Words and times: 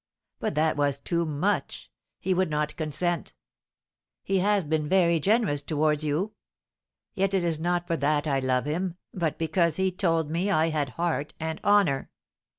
But 0.39 0.55
that 0.55 0.77
was 0.77 0.97
too 0.97 1.27
much, 1.27 1.91
he 2.19 2.33
would 2.33 2.49
not 2.49 2.75
consent." 2.75 3.33
"He 4.23 4.39
has 4.39 4.65
been 4.65 4.89
very 4.89 5.19
generous 5.19 5.61
towards 5.61 6.03
you!" 6.03 6.33
"Yet 7.13 7.35
it 7.35 7.43
is 7.43 7.59
not 7.59 7.85
for 7.85 7.97
that 7.97 8.25
I 8.25 8.39
love 8.39 8.65
him, 8.65 8.97
but 9.13 9.37
because 9.37 9.75
he 9.75 9.91
told 9.91 10.31
me 10.31 10.49
I 10.49 10.69
had 10.69 10.89
heart 10.97 11.35
and 11.39 11.61
honour. 11.63 12.09